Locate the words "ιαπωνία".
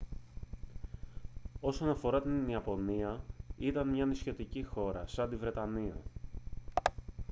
2.49-3.23